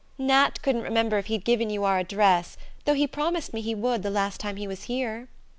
[0.17, 4.01] "Nat couldn't remember if he'd given you our address, though he promised me he would,
[4.01, 5.29] the last time he was here."